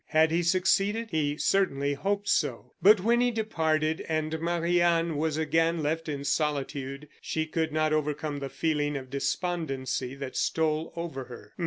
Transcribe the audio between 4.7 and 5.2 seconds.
Anne